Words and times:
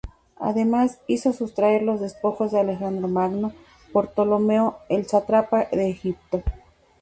Además 0.39 0.97
hizo 1.05 1.31
sustraer 1.31 1.83
los 1.83 2.01
despojos 2.01 2.51
de 2.51 2.59
Alejandro 2.59 3.07
Magno 3.07 3.53
por 3.93 4.07
Ptolomeo, 4.09 4.79
el 4.89 5.05
sátrapa 5.05 5.65
de 5.71 5.91
Egipto. 5.91 6.41